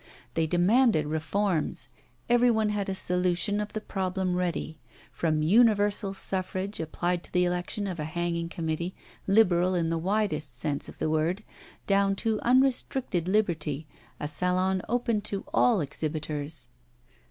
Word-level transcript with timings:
They 0.33 0.47
demanded 0.47 1.05
reforms; 1.05 1.87
every 2.27 2.49
one 2.49 2.69
had 2.69 2.89
a 2.89 2.95
solution 2.95 3.59
of 3.61 3.73
the 3.73 3.81
problem 3.81 4.35
ready 4.35 4.79
from 5.11 5.43
universal 5.43 6.15
suffrage, 6.15 6.79
applied 6.79 7.23
to 7.25 7.31
the 7.31 7.45
election 7.45 7.85
of 7.85 7.99
a 7.99 8.05
hanging 8.05 8.49
committee, 8.49 8.95
liberal 9.27 9.75
in 9.75 9.91
the 9.91 9.99
widest 9.99 10.57
sense 10.59 10.89
of 10.89 10.97
the 10.97 11.11
word, 11.11 11.43
down 11.85 12.15
to 12.15 12.41
unrestricted 12.41 13.27
liberty, 13.27 13.85
a 14.19 14.27
Salon 14.27 14.81
open 14.89 15.21
to 15.21 15.45
all 15.53 15.81
exhibitors. 15.81 16.67